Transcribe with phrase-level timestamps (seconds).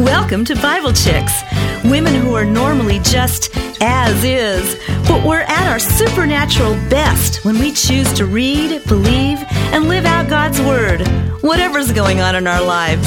[0.00, 1.42] Welcome to Bible Chicks,
[1.84, 7.70] women who are normally just as is, but we're at our supernatural best when we
[7.70, 11.06] choose to read, believe, and live out God's Word,
[11.42, 13.06] whatever's going on in our lives.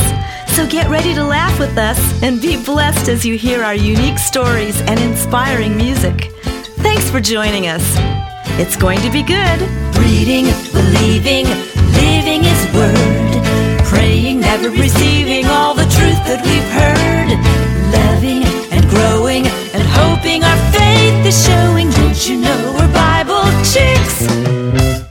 [0.55, 4.19] So get ready to laugh with us and be blessed as you hear our unique
[4.19, 6.25] stories and inspiring music.
[6.83, 7.83] Thanks for joining us.
[8.59, 9.61] It's going to be good.
[9.97, 11.47] Reading, believing,
[11.95, 13.22] living His Word,
[13.93, 17.29] praying, never receiving all the truth that we've heard,
[17.97, 21.89] loving and growing and hoping our faith is showing.
[21.91, 25.02] Don't you know we're Bible chicks?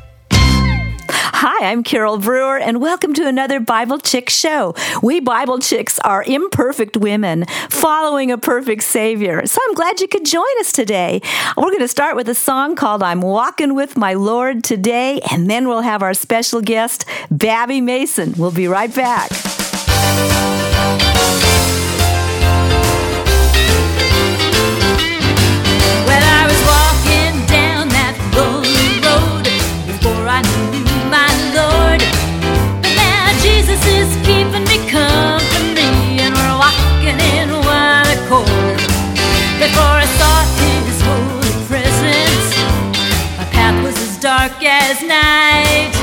[1.63, 4.75] I'm Carole Brewer, and welcome to another Bible Chick show.
[5.01, 9.47] We Bible Chicks are imperfect women following a perfect Savior.
[9.47, 11.21] So I'm glad you could join us today.
[11.57, 15.49] We're going to start with a song called I'm Walking with My Lord today, and
[15.49, 18.35] then we'll have our special guest, Babbie Mason.
[18.37, 19.31] We'll be right back.
[33.63, 38.77] Jesus is keeping me company, and we're walking in one accord.
[39.63, 40.43] Before I saw
[40.85, 42.57] His holy presence,
[43.39, 46.02] my path was as dark as night.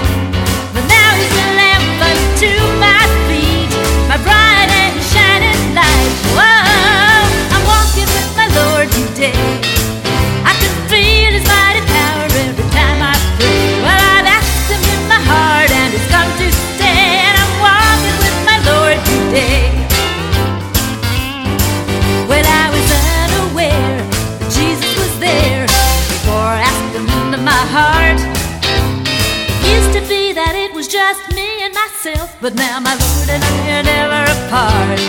[31.09, 34.99] Just me and myself, but now my Lord and I are never apart.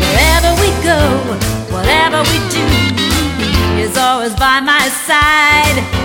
[0.00, 1.00] Wherever we go,
[1.74, 2.64] whatever we do,
[3.74, 5.95] He is always by my side.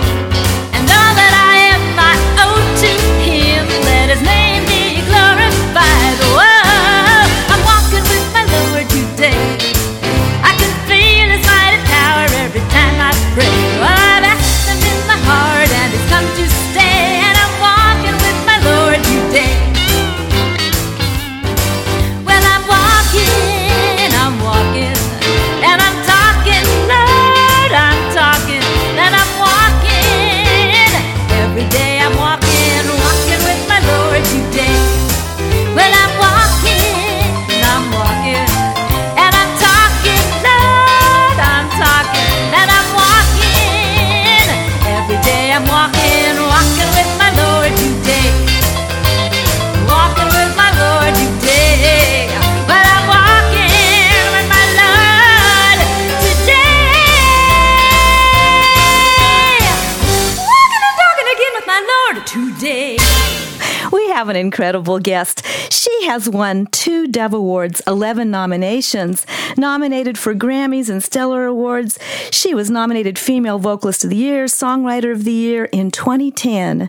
[64.32, 65.44] An incredible guest.
[65.70, 69.26] She has won two Dove Awards, 11 nominations,
[69.58, 71.98] nominated for Grammys and Stellar Awards.
[72.30, 76.88] She was nominated Female Vocalist of the Year, Songwriter of the Year in 2010.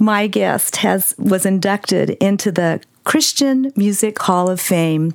[0.00, 5.14] My guest has was inducted into the Christian Music Hall of Fame.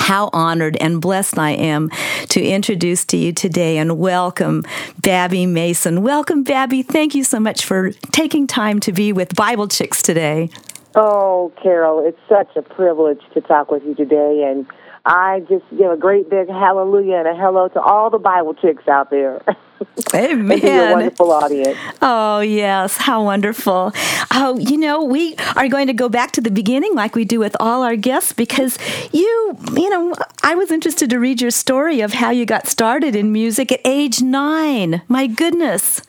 [0.00, 1.88] How honored and blessed I am
[2.28, 4.64] to introduce to you today and welcome
[5.00, 6.02] Babbie Mason.
[6.02, 6.84] Welcome, Babbie.
[6.84, 10.50] Thank you so much for taking time to be with Bible Chicks today.
[10.94, 14.66] Oh, Carole, it's such a privilege to talk with you today, and
[15.04, 18.86] I just give a great big hallelujah and a hello to all the Bible chicks
[18.88, 19.40] out there.
[20.14, 20.58] Amen.
[20.58, 21.78] your wonderful audience.
[22.02, 22.96] Oh, yes.
[22.98, 23.92] How wonderful.
[24.32, 27.38] Oh, you know, we are going to go back to the beginning like we do
[27.38, 28.78] with all our guests because
[29.12, 33.16] you, you know, I was interested to read your story of how you got started
[33.16, 35.02] in music at age nine.
[35.08, 36.02] My goodness.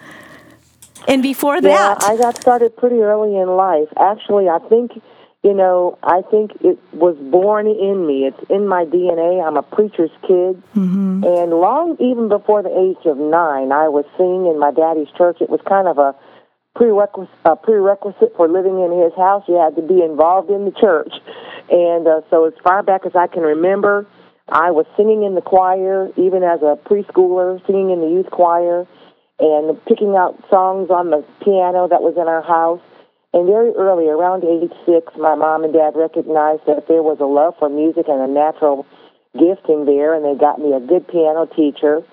[1.07, 3.87] And before Yeah, that, I got started pretty early in life.
[3.97, 5.01] Actually, I think,
[5.43, 8.25] you know, I think it was born in me.
[8.25, 9.45] It's in my DNA.
[9.45, 10.61] I'm a preacher's kid.
[10.75, 11.23] Mm-hmm.
[11.23, 15.37] And long even before the age of nine, I was singing in my daddy's church.
[15.41, 16.15] It was kind of a
[16.75, 19.43] prerequisite, a prerequisite for living in his house.
[19.47, 21.13] You had to be involved in the church.
[21.69, 24.05] And uh, so as far back as I can remember,
[24.47, 28.85] I was singing in the choir, even as a preschooler, singing in the youth choir
[29.41, 32.81] and picking out songs on the piano that was in our house.
[33.33, 37.25] And very early, around age six, my mom and dad recognized that there was a
[37.25, 38.85] love for music and a natural
[39.33, 42.03] gifting there, and they got me a good piano teacher.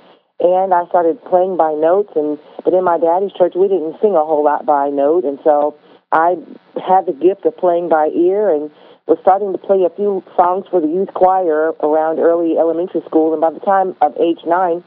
[0.41, 4.15] And I started playing by notes, and but in my daddy's church, we didn't sing
[4.15, 5.75] a whole lot by note, and so
[6.13, 6.39] I
[6.79, 8.71] had the gift of playing by ear, and
[9.11, 13.33] was starting to play a few songs for the youth choir around early elementary school.
[13.33, 14.85] And by the time of age nine,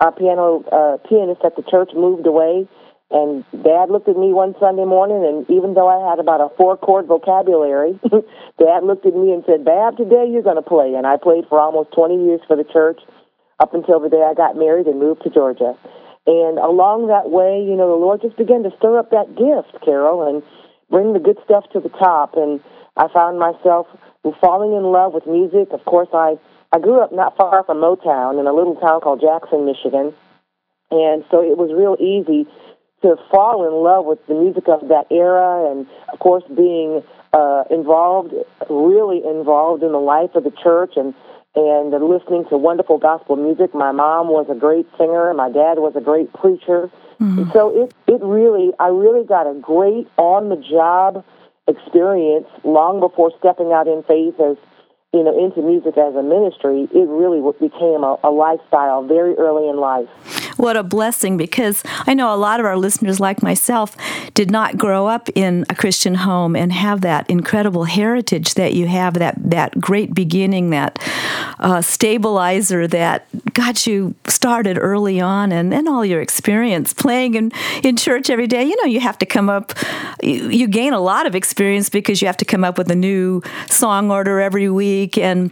[0.00, 2.66] our piano uh, pianist at the church moved away.
[3.10, 6.54] And Dad looked at me one Sunday morning, and even though I had about a
[6.56, 7.98] four chord vocabulary,
[8.58, 10.94] Dad looked at me and said, Bab, today you're going to play.
[10.94, 13.00] And I played for almost 20 years for the church
[13.58, 15.74] up until the day I got married and moved to Georgia.
[16.26, 19.82] And along that way, you know, the Lord just began to stir up that gift,
[19.84, 20.42] Carole, and
[20.88, 22.36] bring the good stuff to the top.
[22.36, 22.60] And
[22.96, 23.88] I found myself
[24.40, 25.72] falling in love with music.
[25.72, 26.38] Of course, I,
[26.72, 30.14] I grew up not far from Motown in a little town called Jackson, Michigan.
[30.90, 32.48] And so it was real easy
[33.02, 37.02] to fall in love with the music of that era and, of course, being
[37.32, 38.34] uh, involved,
[38.68, 41.14] really involved in the life of the church and
[41.52, 43.74] and listening to wonderful gospel music.
[43.74, 45.34] My mom was a great singer.
[45.34, 46.88] My dad was a great preacher.
[47.20, 47.50] Mm-hmm.
[47.52, 51.24] So it it really I really got a great on the job
[51.66, 54.56] experience long before stepping out in faith as
[55.12, 56.88] you know into music as a ministry.
[56.92, 60.08] It really became a, a lifestyle very early in life
[60.60, 63.96] what a blessing because I know a lot of our listeners, like myself,
[64.34, 68.86] did not grow up in a Christian home and have that incredible heritage that you
[68.86, 70.98] have, that, that great beginning, that
[71.60, 77.52] uh, stabilizer that got you started early on and, and all your experience playing in,
[77.82, 78.62] in church every day.
[78.62, 79.72] You know, you have to come up,
[80.22, 82.96] you, you gain a lot of experience because you have to come up with a
[82.96, 85.50] new song order every week and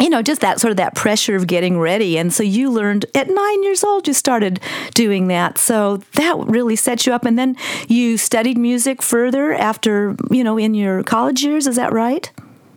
[0.00, 2.18] you know, just that sort of that pressure of getting ready.
[2.18, 4.60] And so you learned at nine years old, you started
[4.94, 5.58] doing that.
[5.58, 7.24] So that really set you up.
[7.24, 7.56] And then
[7.88, 11.66] you studied music further after, you know, in your college years.
[11.66, 12.30] Is that right?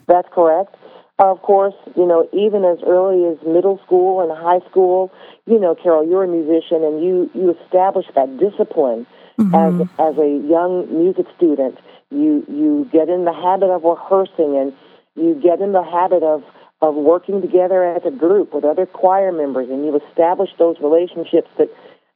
[0.07, 0.75] That's correct.
[1.19, 5.11] Of course, you know, even as early as middle school and high school,
[5.45, 9.05] you know, Carole, you're a musician and you, you establish that discipline
[9.37, 9.53] mm-hmm.
[9.53, 11.77] as, as a young music student.
[12.09, 14.73] You, you get in the habit of rehearsing and
[15.15, 16.43] you get in the habit of,
[16.81, 21.49] of working together as a group with other choir members, and you establish those relationships
[21.57, 21.69] that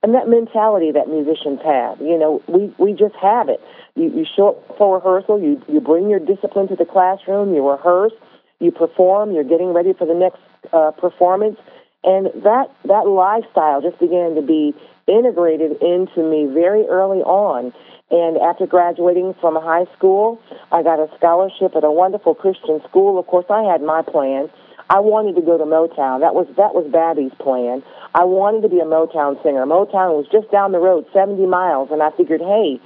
[0.03, 1.99] and that mentality that musicians have.
[1.99, 3.59] You know, we we just have it.
[3.95, 7.67] You you show up for rehearsal, you you bring your discipline to the classroom, you
[7.67, 8.13] rehearse,
[8.59, 10.39] you perform, you're getting ready for the next
[10.71, 11.57] uh, performance,
[12.03, 14.75] and that that lifestyle just began to be
[15.07, 17.73] integrated into me very early on.
[18.11, 20.39] And after graduating from high school,
[20.71, 23.17] I got a scholarship at a wonderful Christian school.
[23.17, 24.49] Of course, I had my plan.
[24.89, 26.21] I wanted to go to Motown.
[26.21, 27.81] That was that was Babbie's plan.
[28.13, 29.65] I wanted to be a Motown singer.
[29.65, 32.77] Motown was just down the road, 70 miles, and I figured, hey,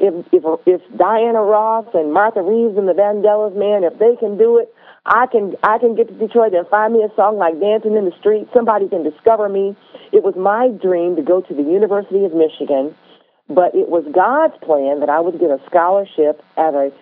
[0.00, 4.38] if if if Diana Ross and Martha Reeves and the Vandellas, man, if they can
[4.40, 4.72] do it,
[5.04, 8.08] I can I can get to Detroit and find me a song like Dancing in
[8.08, 8.48] the Street.
[8.56, 9.76] Somebody can discover me.
[10.16, 12.96] It was my dream to go to the University of Michigan
[13.54, 16.92] but it was God's plan that I would get a scholarship at a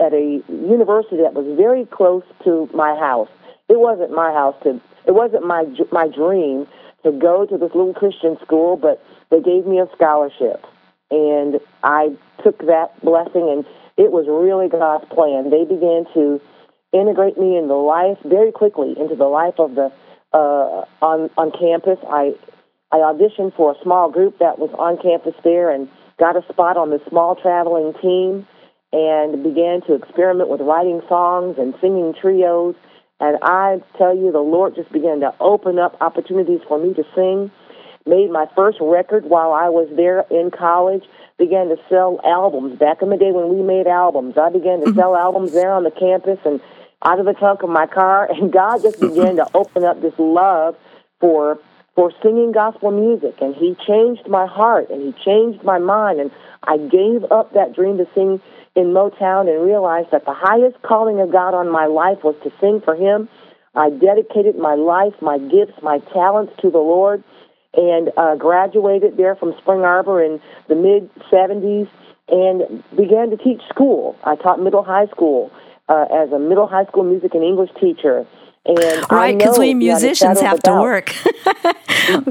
[0.00, 3.28] at a university that was very close to my house.
[3.68, 4.80] It wasn't my house to.
[5.06, 6.66] It wasn't my my dream
[7.04, 10.64] to go to this little Christian school, but they gave me a scholarship,
[11.10, 13.64] and I took that blessing, and
[13.96, 15.50] it was really God's plan.
[15.50, 16.40] They began to
[16.92, 19.92] integrate me in the life very quickly into the life of the
[20.32, 21.98] uh, on on campus.
[22.08, 22.34] I
[22.92, 25.88] I auditioned for a small group that was on campus there and
[26.18, 28.46] got a spot on the small traveling team
[28.92, 32.74] and began to experiment with writing songs and singing trios.
[33.18, 37.04] And I tell you, the Lord just began to open up opportunities for me to
[37.14, 37.50] sing.
[38.06, 41.02] Made my first record while I was there in college.
[41.38, 42.78] Began to sell albums.
[42.78, 44.98] Back in the day when we made albums, I began to mm-hmm.
[44.98, 46.60] sell albums there on the campus and
[47.02, 48.30] out of the trunk of my car.
[48.30, 50.76] And God just began to open up this love
[51.20, 51.58] for
[51.96, 56.30] for singing gospel music and he changed my heart and he changed my mind and
[56.62, 58.40] I gave up that dream to sing
[58.76, 62.52] in Motown and realized that the highest calling of God on my life was to
[62.60, 63.28] sing for him.
[63.74, 67.24] I dedicated my life, my gifts, my talents to the Lord
[67.72, 71.88] and uh, graduated there from Spring Arbor in the mid 70s
[72.28, 74.16] and began to teach school.
[74.22, 75.50] I taught middle high school
[75.88, 78.26] uh, as a middle high school music and English teacher
[78.66, 81.10] and right, because we musicians have to work.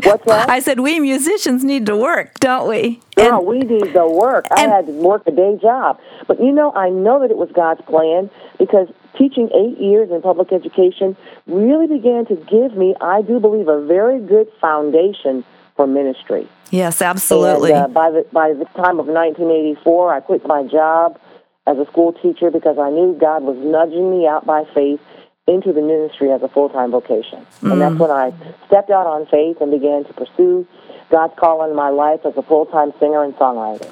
[0.03, 0.49] What's that?
[0.49, 2.99] I said we musicians need to work, don't we?
[3.17, 4.45] No, we need to work.
[4.51, 7.49] I had to work a day job, but you know, I know that it was
[7.53, 11.15] God's plan because teaching eight years in public education
[11.47, 16.47] really began to give me, I do believe, a very good foundation for ministry.
[16.71, 17.71] Yes, absolutely.
[17.71, 21.19] And, uh, by the by the time of 1984, I quit my job
[21.67, 24.99] as a school teacher because I knew God was nudging me out by faith
[25.47, 27.45] into the ministry as a full time vocation.
[27.61, 27.73] Mm.
[27.73, 27.99] And that's mm.
[27.99, 28.33] when I
[28.67, 30.67] stepped out on faith and began to pursue
[31.09, 33.91] God's call in my life as a full time singer and songwriter.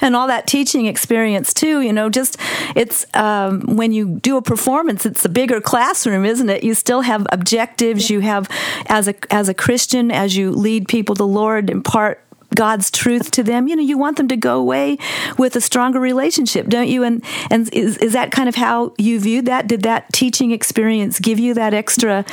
[0.00, 1.80] and all that teaching experience too.
[1.80, 2.36] You know, just
[2.74, 6.64] it's um, when you do a performance, it's a bigger classroom, isn't it?
[6.64, 8.10] You still have objectives.
[8.10, 8.48] You have
[8.86, 12.20] as a as a Christian, as you lead people to Lord, impart
[12.54, 14.98] God's truth to them, you know, you want them to go away
[15.36, 17.02] with a stronger relationship, don't you?
[17.02, 19.66] And and is is that kind of how you viewed that?
[19.66, 22.24] Did that teaching experience give you that extra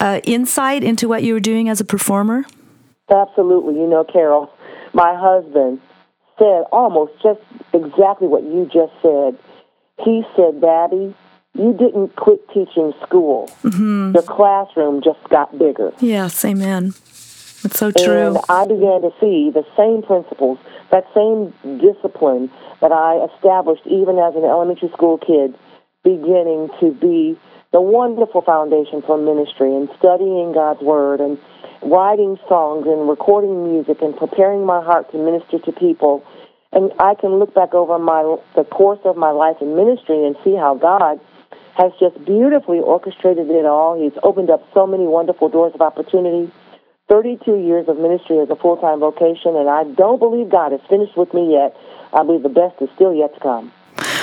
[0.00, 2.44] uh, insight into what you were doing as a performer?
[3.10, 3.74] Absolutely.
[3.74, 4.50] You know, Carole,
[4.92, 5.80] my husband
[6.38, 7.40] said almost just
[7.72, 9.38] exactly what you just said.
[10.04, 11.14] He said, Daddy,
[11.54, 13.50] you didn't quit teaching school.
[13.62, 14.12] Mm-hmm.
[14.12, 15.92] The classroom just got bigger.
[16.00, 16.94] Yes, amen.
[17.66, 18.28] It's so true.
[18.28, 20.58] And I began to see the same principles,
[20.92, 21.50] that same
[21.82, 22.48] discipline
[22.80, 25.52] that I established even as an elementary school kid,
[26.04, 27.36] beginning to be
[27.72, 31.38] the wonderful foundation for ministry and studying God's Word and
[31.82, 36.24] writing songs and recording music and preparing my heart to minister to people.
[36.70, 38.22] And I can look back over my
[38.54, 41.18] the course of my life in ministry and see how God
[41.74, 44.00] has just beautifully orchestrated it all.
[44.00, 46.52] He's opened up so many wonderful doors of opportunity
[47.08, 50.80] 32 years of ministry as a full time vocation, and I don't believe God is
[50.88, 51.76] finished with me yet.
[52.12, 53.72] I believe the best is still yet to come.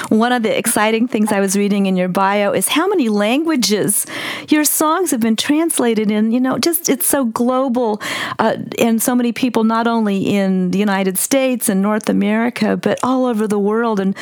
[0.09, 4.05] One of the exciting things I was reading in your bio is how many languages
[4.49, 6.31] your songs have been translated in.
[6.31, 8.01] You know, just it's so global,
[8.39, 12.99] uh, and so many people, not only in the United States and North America, but
[13.03, 13.99] all over the world.
[13.99, 14.15] And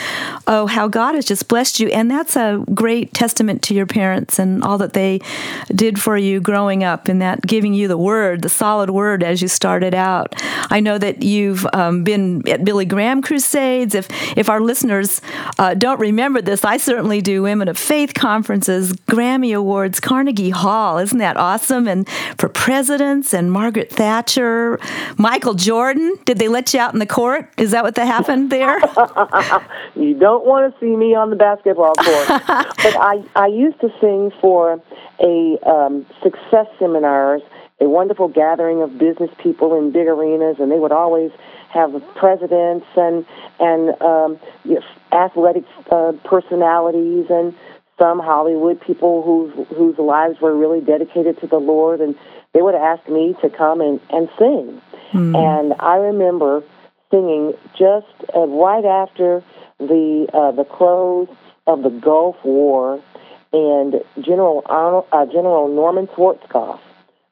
[0.48, 1.90] oh, how God has just blessed you.
[1.90, 5.20] And that's a great testament to your parents and all that they
[5.74, 9.42] did for you growing up, and that giving you the word, the solid word as
[9.42, 10.34] you started out.
[10.70, 13.96] I know that you've um, been at Billy Graham crusades.
[13.96, 14.08] If
[14.38, 15.22] if our listeners
[15.58, 17.44] uh, don't remember this, I certainly do.
[17.44, 20.98] Women of Faith conferences, Grammy Awards, Carnegie Hall.
[20.98, 21.88] Isn't that awesome?
[21.88, 24.80] And for presidents and Margaret Thatcher,
[25.18, 26.16] Michael Jordan.
[26.26, 27.50] Did they let you out in the court?
[27.58, 28.80] Is that what that happened there?
[29.96, 32.28] you don't want to see me on the basketball court.
[32.48, 34.82] but I, I used to sing for
[35.20, 37.42] a um, success seminars,
[37.80, 41.32] a wonderful gathering of business people in big arenas, and they would always
[41.74, 43.26] have presidents and
[43.60, 44.40] and um,
[45.12, 47.56] athletic uh, personalities and
[47.98, 52.16] some Hollywood people whose whose lives were really dedicated to the Lord, and
[52.54, 54.82] they would ask me to come and and sing.
[55.14, 55.36] Mm.
[55.36, 56.64] And I remember
[57.10, 59.44] singing just uh, right after
[59.80, 61.28] the uh, the close
[61.68, 63.02] of the Gulf War,
[63.54, 66.80] and General Arnold, uh, General Norman Schwarzkopf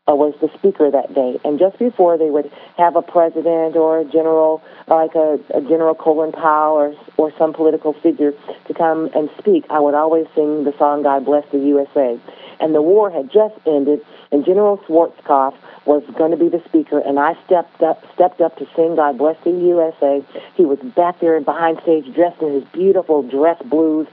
[0.09, 1.39] Uh, was the speaker that day.
[1.45, 5.93] And just before they would have a president or a general, like a, a General
[5.93, 8.33] Colin Powell or, or some political figure
[8.65, 12.19] to come and speak, I would always sing the song God Bless the USA.
[12.59, 16.99] And the war had just ended, and General Schwarzkopf was going to be the speaker,
[16.99, 20.25] and I stepped up, stepped up to sing "God Bless the USA."
[20.55, 24.07] He was back there in behind stage, dressed in his beautiful dress blues,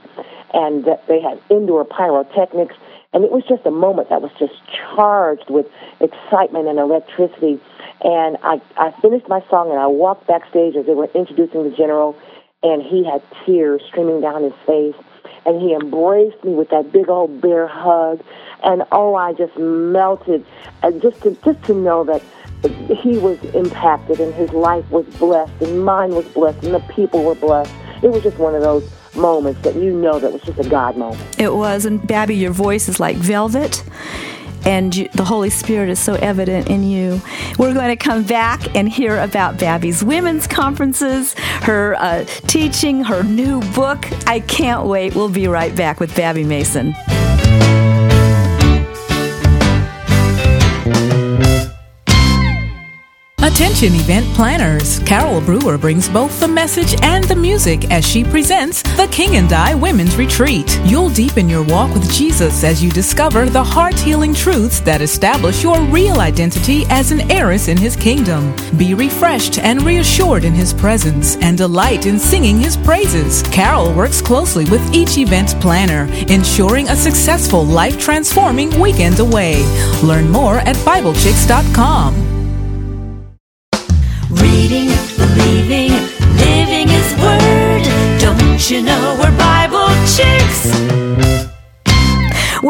[0.53, 2.75] and they had indoor pyrotechnics,
[3.13, 4.53] and it was just a moment that was just
[4.95, 5.65] charged with
[5.99, 7.59] excitement and electricity.
[8.01, 11.75] And I, I finished my song and I walked backstage as they were introducing the
[11.75, 12.17] general,
[12.63, 14.95] and he had tears streaming down his face.
[15.45, 18.21] And he embraced me with that big old bear hug.
[18.63, 20.45] And oh, I just melted.
[20.83, 22.21] And just to, just to know that
[23.01, 27.23] he was impacted and his life was blessed and mine was blessed and the people
[27.23, 27.71] were blessed.
[28.03, 30.97] It was just one of those moments that you know that was just a God
[30.97, 31.39] moment.
[31.39, 31.85] It was.
[31.85, 33.83] And Babbie, your voice is like velvet
[34.65, 37.21] and you, the Holy Spirit is so evident in you.
[37.57, 41.33] We're going to come back and hear about Babbie's women's conferences,
[41.63, 44.05] her uh, teaching, her new book.
[44.27, 45.15] I can't wait.
[45.15, 46.93] We'll be right back with Babbie Mason.
[53.47, 54.99] Attention event planners.
[54.99, 59.53] Carole Brewer brings both the message and the music as she presents the King and
[59.53, 60.77] I Women's Retreat.
[60.83, 65.63] You'll deepen your walk with Jesus as you discover the heart healing truths that establish
[65.63, 68.53] your real identity as an heiress in his kingdom.
[68.75, 73.43] Be refreshed and reassured in his presence and delight in singing his praises.
[73.43, 79.63] Carole works closely with each event planner, ensuring a successful life transforming weekend away.
[80.03, 82.36] Learn more at BibleChicks.com.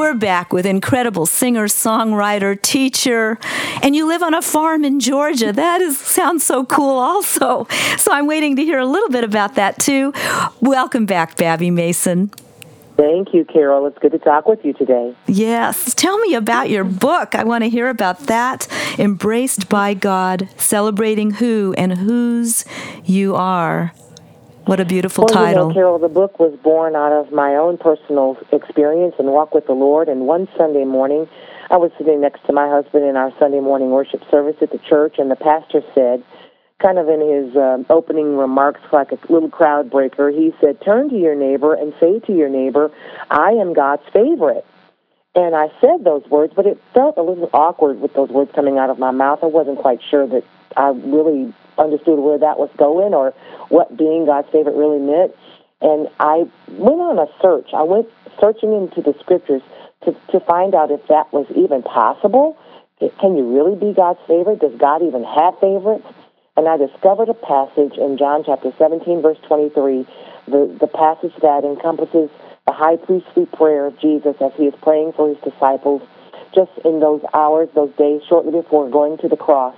[0.07, 3.37] We're back with incredible singer, songwriter, teacher,
[3.83, 5.51] and you live on a farm in Georgia.
[5.51, 7.67] That is sounds so cool also.
[7.97, 10.13] So I'm waiting to hear a little bit about that too.
[10.61, 12.29] Welcome back, Babbie Mason.
[12.95, 13.85] Thank you, Carole.
[13.85, 15.13] It's good to talk with you today.
[15.27, 15.93] Yes.
[15.93, 17.35] Tell me about your book.
[17.35, 18.65] I want to hear about that.
[18.97, 22.63] Embraced by God, celebrating who and whose
[23.03, 23.91] you are.
[24.67, 25.62] What a beautiful well, title.
[25.63, 29.53] You know, Carole, the book was born out of my own personal experience and walk
[29.53, 30.09] with the Lord.
[30.09, 31.29] And one Sunday morning,
[31.71, 34.79] I was sitting next to my husband in our Sunday morning worship service at the
[34.79, 36.21] church, and the pastor said,
[36.83, 41.07] kind of in his um, opening remarks, like a little crowd breaker, he said, Turn
[41.12, 42.91] to your neighbor and say to your neighbor,
[43.29, 44.65] I am God's favorite.
[45.33, 48.77] And I said those words, but it felt a little awkward with those words coming
[48.77, 49.39] out of my mouth.
[49.43, 50.43] I wasn't quite sure that
[50.77, 53.34] I really understood where that was going or
[53.69, 55.34] what being God's favorite really meant.
[55.81, 57.74] And I went on a search.
[57.74, 58.07] I went
[58.39, 59.62] searching into the scriptures
[60.05, 62.57] to, to find out if that was even possible.
[63.00, 64.62] Can you really be God's favorite?
[64.62, 66.05] Does God even have favorites?
[66.57, 70.05] And I discovered a passage in John chapter 17, verse 23,
[70.48, 72.29] the, the passage that encompasses
[72.65, 76.01] the high priestly prayer of Jesus as he is praying for his disciples
[76.53, 79.75] just in those hours, those days, shortly before going to the cross.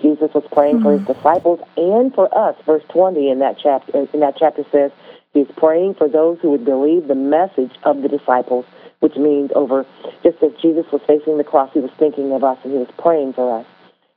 [0.00, 0.84] Jesus was praying mm-hmm.
[0.84, 2.56] for his disciples and for us.
[2.64, 4.90] Verse 20 in that chapter in that chapter says
[5.34, 8.64] he's praying for those who would believe the message of the disciples,
[9.00, 9.84] which means over
[10.22, 12.90] just as Jesus was facing the cross, he was thinking of us and he was
[12.98, 13.66] praying for us.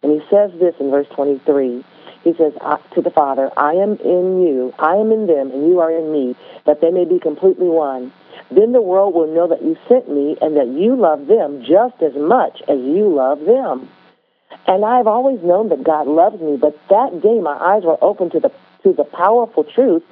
[0.02, 1.84] And he says this in verse 23.
[2.24, 2.54] He says
[2.94, 6.12] to the Father, I am in you, I am in them, and you are in
[6.12, 8.12] me, that they may be completely one.
[8.50, 12.02] Then the world will know that you sent me and that you love them just
[12.02, 13.90] as much as you love them.
[14.68, 18.30] And I've always known that God loves me, but that day my eyes were open
[18.32, 18.52] to the
[18.84, 20.04] to the powerful truth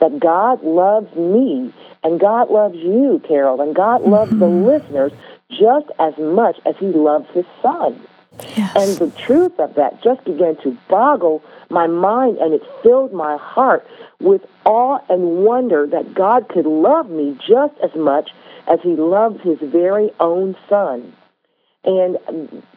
[0.00, 4.40] that God loves me and God loves you, Carole, and God loves mm-hmm.
[4.40, 5.12] the listeners
[5.50, 8.00] just as much as he loves his son.
[8.56, 8.72] Yes.
[8.76, 13.36] And the truth of that just began to boggle my mind and it filled my
[13.36, 13.86] heart
[14.20, 18.30] with awe and wonder that God could love me just as much
[18.68, 21.12] as he loves his very own son.
[21.82, 22.16] And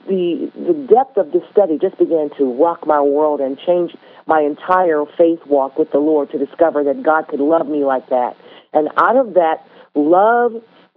[0.08, 3.96] the the depth of this study just began to rock my world and change
[4.26, 8.08] my entire faith walk with the Lord to discover that God could love me like
[8.10, 8.38] that.
[8.72, 10.54] And out of that love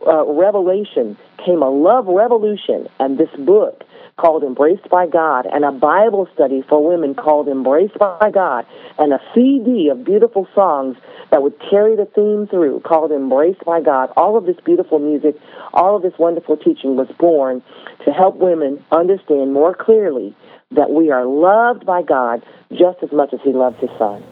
[0.06, 3.82] uh, revelation came a love revolution, and this book
[4.18, 8.66] called Embraced by God, and a Bible study for women called Embraced by God,
[8.98, 10.96] and a CD of beautiful songs
[11.30, 14.10] that would carry the theme through called Embraced by God.
[14.16, 15.36] All of this beautiful music,
[15.74, 17.62] all of this wonderful teaching was born
[18.04, 20.34] to help women understand more clearly
[20.70, 24.22] that we are loved by God just as much as He loves His Son.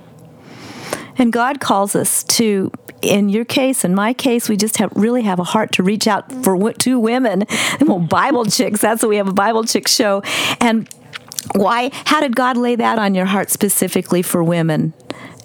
[1.17, 2.71] And God calls us to,
[3.03, 6.07] in your case, in my case, we just have really have a heart to reach
[6.07, 7.45] out for two women.
[7.81, 8.81] Well, Bible chicks.
[8.81, 10.23] That's what we have a Bible chick show.
[10.61, 10.89] And
[11.55, 11.91] why?
[12.07, 14.95] How did God lay that on your heart specifically for women?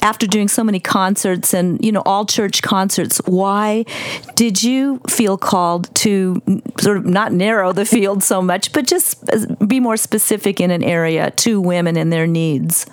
[0.02, 3.84] After doing so many concerts and you know all church concerts, why
[4.36, 6.42] did you feel called to
[6.80, 9.24] sort of not narrow the field so much, but just
[9.68, 12.86] be more specific in an area to women and their needs?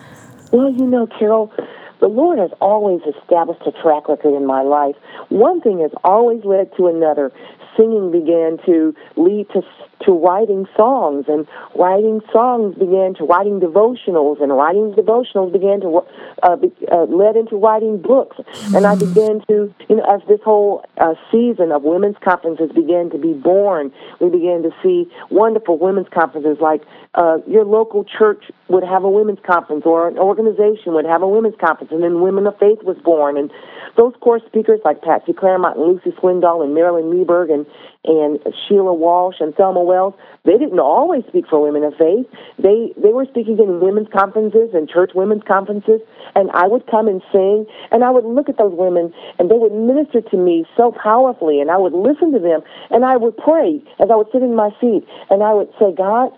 [0.52, 1.52] Well, you know, Carole,
[2.00, 4.96] the Lord has always established a track record in my life.
[5.28, 7.32] One thing has always led to another.
[7.76, 9.62] Singing began to lead to
[10.04, 16.02] to writing songs, and writing songs began to writing devotionals, and writing devotionals began to
[16.42, 18.36] uh, be, uh, led into writing books.
[18.74, 23.10] And I began to, you know, as this whole uh, season of women's conferences began
[23.10, 26.82] to be born, we began to see wonderful women's conferences like
[27.14, 31.28] uh, your local church would have a women's conference, or an organization would have a
[31.28, 33.50] women's conference, and then Women of Faith was born, and
[33.96, 37.64] those core speakers like Patsy Clairmont and Luci Swindoll and Marilyn Meberg and
[38.06, 40.14] and Sheila Walsh and Thelma Wells,
[40.44, 42.26] they didn't always speak for women of faith.
[42.58, 46.00] They they were speaking in women's conferences and church women's conferences,
[46.34, 49.58] and I would come and sing, and I would look at those women, and they
[49.58, 53.36] would minister to me so powerfully, and I would listen to them, and I would
[53.36, 56.30] pray as I would sit in my seat, and I would say, God,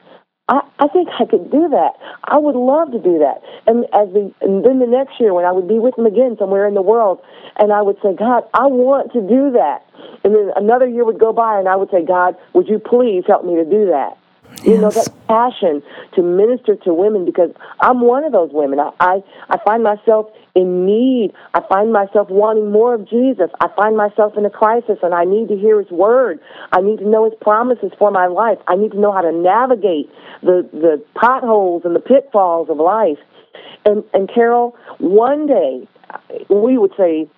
[0.49, 1.93] I, I think I could do that.
[2.25, 3.43] I would love to do that.
[3.67, 6.37] And as the and then the next year when I would be with them again
[6.39, 7.21] somewhere in the world,
[7.59, 9.85] and I would say, God, I want to do that.
[10.25, 13.25] And then another year would go by, and I would say, God, would you please
[13.27, 14.17] help me to do that?
[14.57, 14.67] Yes.
[14.67, 15.83] You know that passion
[16.15, 18.81] to minister to women because I'm one of those women.
[18.81, 21.33] I, I I find myself in need.
[21.55, 23.51] I find myself wanting more of Jesus.
[23.61, 26.41] I find myself in a crisis and I need to hear his word.
[26.73, 28.59] I need to know his promises for my life.
[28.67, 30.11] I need to know how to navigate
[30.43, 33.19] the, the potholes and the pitfalls of life.
[33.85, 35.87] And, and Carole, one day
[36.49, 37.29] we would say,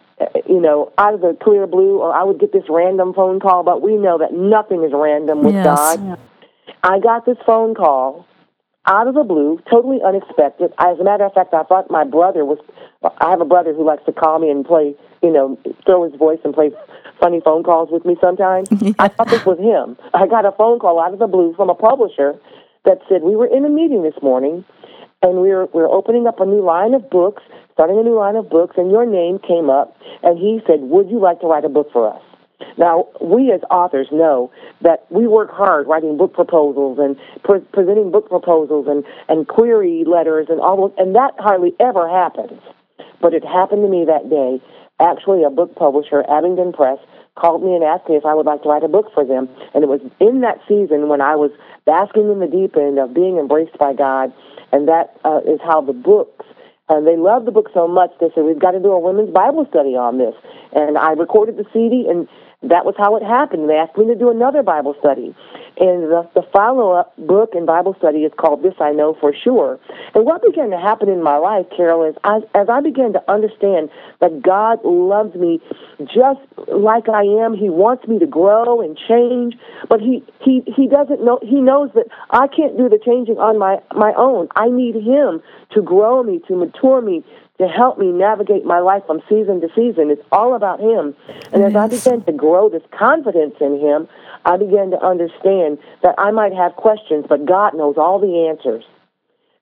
[0.49, 3.63] you know, out of the clear blue, or I would get this random phone call,
[3.63, 5.65] but we know that nothing is random with yes.
[5.65, 6.19] God.
[6.83, 8.27] I got this phone call
[8.87, 10.73] out of the blue, totally unexpected.
[10.79, 12.59] As a matter of fact, I thought my brother was.
[13.03, 16.19] I have a brother who likes to call me and play, you know, throw his
[16.19, 16.71] voice and play
[17.19, 18.69] funny phone calls with me sometimes.
[18.99, 19.97] I thought this was him.
[20.15, 22.39] I got a phone call out of the blue from a publisher
[22.85, 24.65] that said we were in a meeting this morning,
[25.23, 27.43] and we we're we're opening up a new line of books
[27.81, 31.09] starting a new line of books, and your name came up, and he said, Would
[31.09, 32.21] you like to write a book for us?
[32.79, 34.51] Now, we as authors know
[34.83, 40.05] that we work hard writing book proposals and pre- presenting book proposals and, and query
[40.07, 42.61] letters and all those, and that hardly ever happens.
[43.21, 44.63] But it happened to me that day.
[45.01, 46.99] Actually, a book publisher, Abingdon Press,
[47.35, 49.49] called me and asked me if I would like to write a book for them.
[49.75, 51.51] And it was in that season when I was
[51.87, 54.33] basking in the deep end of being embraced by God,
[54.73, 56.45] and that uh, is how the books
[56.91, 59.31] and they loved the book so much they said we've got to do a women's
[59.31, 60.35] Bible study on this.
[60.75, 62.27] And I recorded the CD, and
[62.63, 63.71] that was how it happened.
[63.71, 65.35] They asked me to do another Bible study.
[65.81, 69.33] And the, the follow up book and Bible study is called This I Know for
[69.33, 69.81] Sure.
[70.15, 73.31] And what began to happen in my life, Carole, is I, as I began to
[73.31, 73.89] understand
[74.21, 75.59] that God loves me
[76.01, 79.55] just like I am, He wants me to grow and change,
[79.89, 83.59] but He, he, he doesn't know, He knows that I can't do the changing on
[83.59, 84.49] my, my own.
[84.57, 85.41] I need Him
[85.73, 87.25] to grow me, to mature me,
[87.61, 90.11] to help me navigate my life from season to season.
[90.11, 91.15] It's all about Him.
[91.53, 94.09] And as I began to grow this confidence in Him,
[94.47, 98.83] I began to understand that I might have questions, but God knows all the answers.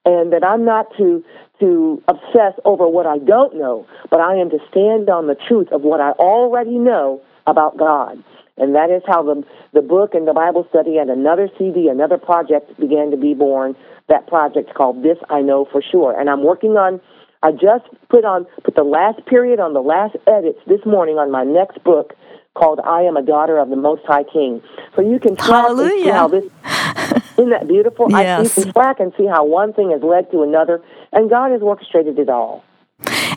[0.05, 1.25] And that I'm not to
[1.59, 5.73] to obsess over what I don't know, but I am to stand on the truth
[5.73, 8.23] of what I already know about God.
[8.57, 9.43] And that is how the
[9.75, 13.75] the book and the Bible study and another CD, another project began to be born.
[14.09, 16.19] That project called This I Know for Sure.
[16.19, 17.01] And I'm working on
[17.43, 21.31] I just put on put the last period on the last edits this morning on
[21.31, 22.15] my next book
[22.55, 24.61] called I Am a Daughter of the Most High King.
[24.97, 25.95] So you can track Hallelujah.
[25.95, 26.45] and see how this
[27.39, 28.11] isn't that beautiful?
[28.11, 28.59] Yes.
[28.59, 31.53] I, you can track and see how one thing has led to another, and God
[31.53, 32.65] has orchestrated it all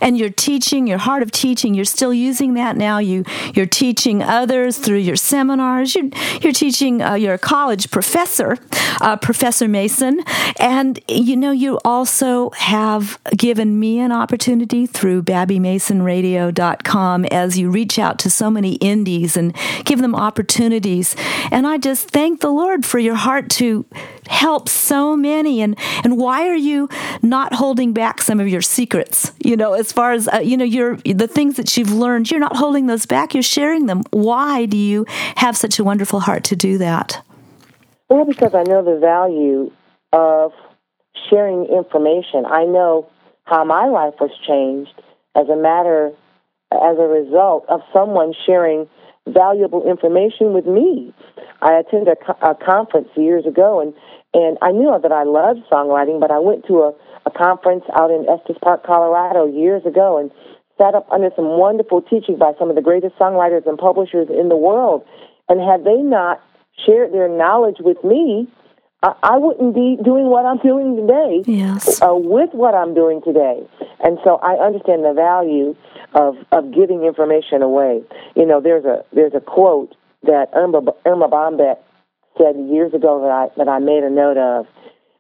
[0.02, 2.98] and your teaching, your heart of teaching, you're still using that now.
[2.98, 5.96] You you're teaching others through your seminars.
[5.96, 6.10] You're,
[6.42, 7.02] you're teaching.
[7.02, 8.58] Uh, you're a college professor,
[9.00, 10.22] uh, Professor Mason,
[10.60, 18.00] and you know you also have given me an opportunity through BabbieMasonRadio.com as you reach
[18.00, 21.16] out to so many indies and give them opportunities.
[21.52, 23.86] And I just thank the Lord for your heart to
[24.32, 25.62] help so many.
[25.62, 26.90] And and why are you
[27.22, 29.32] not holding back some of your secrets?
[29.44, 32.40] You know, as far as uh, you know, your the things that you've learned, you're
[32.40, 33.34] not holding those back.
[33.34, 34.04] You're sharing them.
[34.12, 37.24] Why do you have such a wonderful heart to do that?
[38.10, 39.72] Well, because I know the value
[40.12, 40.52] of
[41.30, 42.46] sharing information.
[42.46, 43.10] I know
[43.44, 44.94] how my life was changed
[45.36, 46.12] as a matter,
[46.72, 48.88] as a result of someone sharing
[49.28, 51.14] valuable information with me.
[51.62, 53.94] I attended a, co- a conference years ago, and
[54.34, 56.94] and I knew that I loved songwriting, but I went to a,
[57.26, 60.32] a conference out in Estes Park, Colorado years ago, and
[60.78, 64.50] sat up under some wonderful teaching by some of the greatest songwriters and publishers in
[64.50, 65.06] the world.
[65.50, 66.42] And had they not
[66.86, 68.48] shared their knowledge with me,
[69.04, 72.02] I, I wouldn't be doing what I'm doing today Yes.
[72.02, 73.68] uh, with what I'm doing today.
[74.04, 75.76] And so I understand the value
[76.14, 78.02] of, of giving information away.
[78.36, 81.78] You know, there's a there's a quote that Erma Erma Bombeck
[82.38, 84.68] said years ago that I that I made a note of,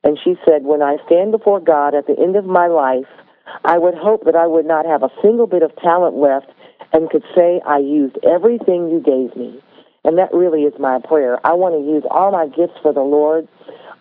[0.03, 3.07] and she said, "When I stand before God at the end of my life,
[3.65, 6.47] I would hope that I would not have a single bit of talent left,
[6.93, 9.61] and could say I used everything you gave me."
[10.03, 11.37] And that really is my prayer.
[11.45, 13.47] I want to use all my gifts for the Lord.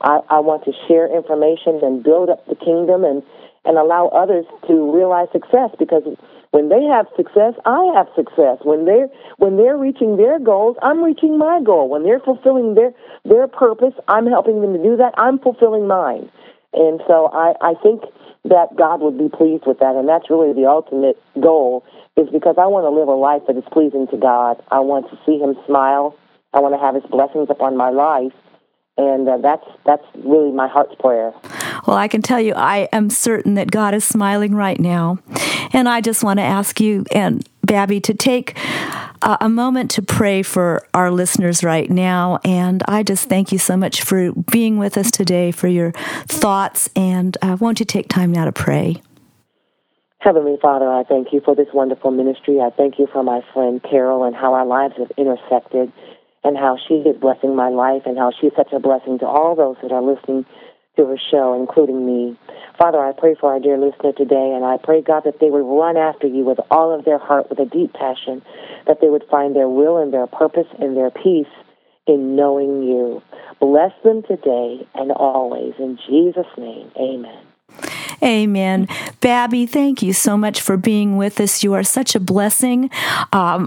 [0.00, 3.22] I, I want to share information and build up the kingdom and,
[3.66, 6.04] and allow others to realize success because
[6.50, 8.58] when they have success, I have success.
[8.62, 9.08] When they're
[9.38, 11.88] when they're reaching their goals, I'm reaching my goal.
[11.88, 12.92] When they're fulfilling their
[13.24, 15.14] their purpose, I'm helping them to do that.
[15.16, 16.28] I'm fulfilling mine.
[16.72, 18.02] And so I, I think
[18.44, 21.84] that God would be pleased with that and that's really the ultimate goal
[22.16, 24.62] is because I want to live a life that is pleasing to God.
[24.70, 26.16] I want to see him smile.
[26.54, 28.32] I want to have his blessings upon my life
[28.96, 31.32] and uh, that's that's really my heart's prayer.
[31.86, 35.18] Well, I can tell you, I am certain that God is smiling right now.
[35.72, 38.56] And I just want to ask you and Babbie to take
[39.22, 42.40] uh, a moment to pray for our listeners right now.
[42.44, 45.92] And I just thank you so much for being with us today, for your
[46.26, 46.88] thoughts.
[46.96, 49.02] And uh, won't you take time now to pray?
[50.18, 52.60] Heavenly Father, I thank you for this wonderful ministry.
[52.60, 55.92] I thank you for my friend Carole and how our lives have intersected
[56.44, 59.54] and how she is blessing my life and how she's such a blessing to all
[59.54, 60.44] those that are listening
[61.06, 62.38] to show, including me.
[62.78, 65.64] Father, I pray for our dear listener today, and I pray, God, that they would
[65.64, 68.42] run after you with all of their heart, with a deep passion,
[68.86, 71.52] that they would find their will and their purpose and their peace
[72.06, 73.22] in knowing you.
[73.60, 75.74] Bless them today and always.
[75.78, 77.38] In Jesus' name, amen.
[78.22, 78.86] Amen.
[79.20, 81.62] Babbie, thank you so much for being with us.
[81.62, 82.90] You are such a blessing.
[83.32, 83.66] Um,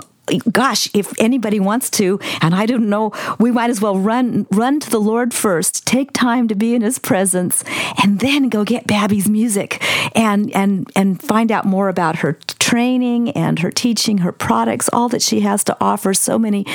[0.52, 4.80] gosh, if anybody wants to, and I don't know, we might as well run run
[4.80, 7.64] to the Lord first, take time to be in His presence,
[8.02, 9.84] and then go get Babbie's music
[10.16, 15.10] and and and find out more about her training and her teaching, her products, all
[15.10, 16.14] that she has to offer.
[16.14, 16.66] So many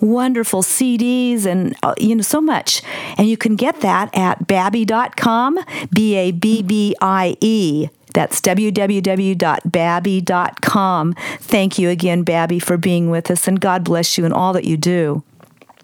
[0.00, 2.82] wonderful CDs and uh, you know so much,
[3.16, 5.58] and you can get that at babbie.com,
[5.92, 7.88] b a b b i e
[8.18, 11.14] that's www.babbie.com.
[11.38, 14.64] Thank you again, Babbie, for being with us, and God bless you in all that
[14.64, 15.22] you do.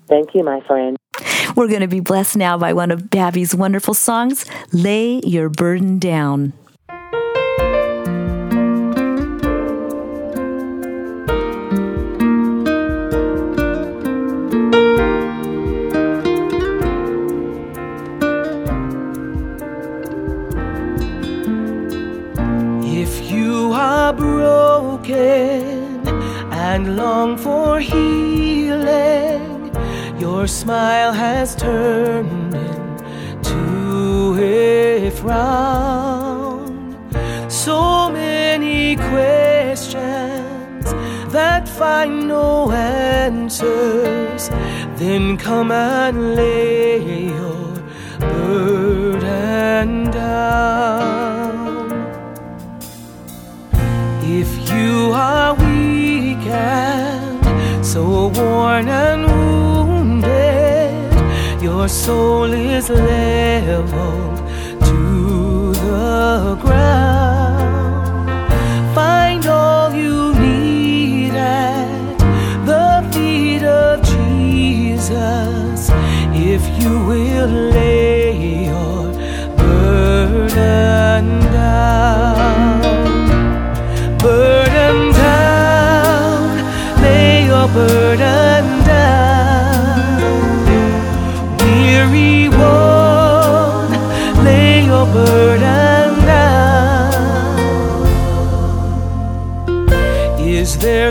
[0.09, 0.97] Thank you, my friend.
[1.55, 6.01] We're going to be blessed now by one of Babbie's wonderful songs, Lay Your Burden
[6.01, 6.55] Down.
[26.85, 29.70] And long for healing.
[30.18, 36.97] Your smile has turned into a frown.
[37.49, 40.85] So many questions
[41.33, 44.51] that find no answers.
[45.01, 47.83] Then come and lay your
[48.20, 51.05] burden down.
[54.40, 55.43] If you are
[57.94, 60.33] so worn and wounded,
[61.62, 64.38] your soul is leveled
[64.88, 68.28] to the ground.
[68.96, 72.18] Find all you need at
[72.66, 75.88] the feet of Jesus
[76.35, 77.73] if you will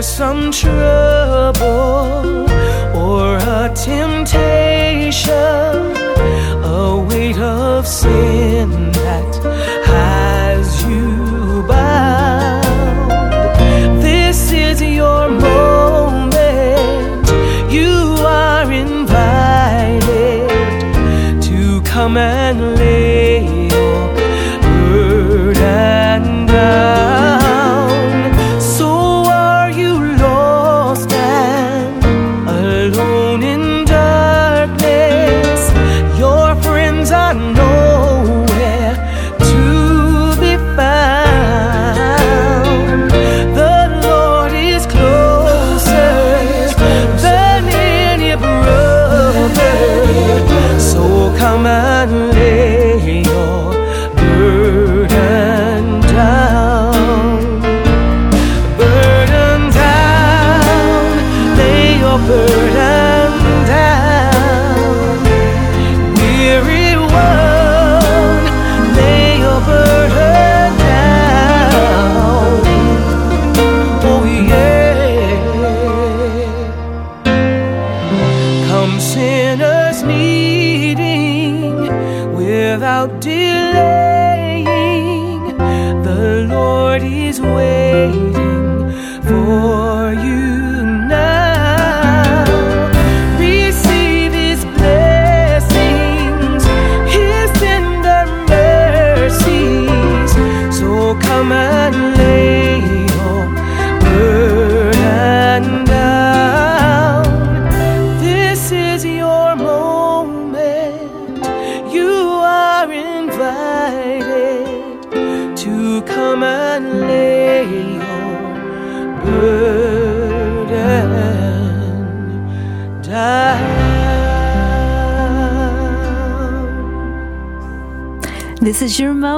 [0.04, 1.64] Some trouble
[2.94, 5.32] or a temptation,
[6.62, 8.63] a weight of sin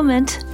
[0.07, 0.45] moment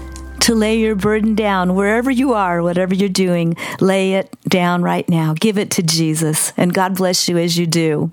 [0.40, 3.54] to lay your burden down wherever you are, whatever you're doing.
[3.80, 5.34] Lay it down right now.
[5.34, 8.10] Give it to Jesus, and God bless you as you do.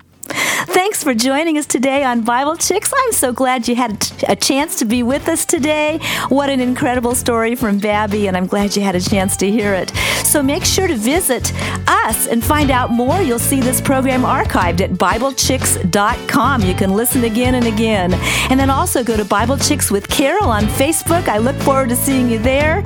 [0.72, 2.92] Thanks for joining us today on Bible Chicks.
[2.96, 5.98] I'm so glad you had a chance to be with us today.
[6.28, 9.74] What an incredible story from Babbie, and I'm glad you had a chance to hear
[9.74, 9.90] it.
[10.24, 11.52] So make sure to visit
[11.88, 13.20] us and find out more.
[13.20, 16.62] You'll see this program archived at BibleChicks.com.
[16.62, 18.14] You can listen again and again.
[18.48, 21.26] And then also go to Bible Chicks with Carole on Facebook.
[21.26, 22.84] I look forward to seeing you there.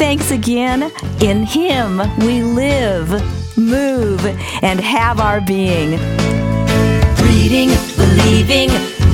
[0.00, 0.90] Thanks again.
[1.20, 3.08] In Him we live.
[3.56, 4.24] move,
[4.62, 5.98] and have our being
[7.50, 8.68] reading, believing,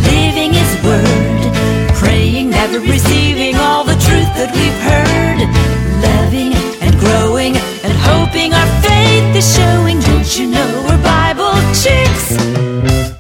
[0.05, 5.41] living His Word, praying, never receiving all the truth that we've heard,
[6.05, 10.01] loving and growing and hoping our faith is showing.
[10.01, 13.16] Don't you know we're Bible chicks?